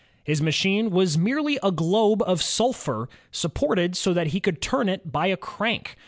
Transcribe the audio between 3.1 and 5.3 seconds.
supported so that he could turn it by